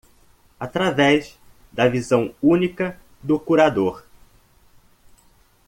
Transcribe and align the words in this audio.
Através 0.59 1.37
da 1.71 1.87
visão 1.87 2.33
única 2.41 2.99
do 3.21 3.39
curador 3.39 4.03